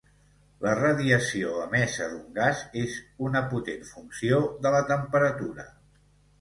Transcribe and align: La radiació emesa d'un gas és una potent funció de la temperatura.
La 0.65 0.71
radiació 0.77 1.51
emesa 1.65 2.07
d'un 2.15 2.23
gas 2.39 2.65
és 2.85 2.97
una 3.29 3.45
potent 3.53 3.87
funció 3.93 4.43
de 4.67 4.75
la 4.79 4.83
temperatura. 4.97 5.71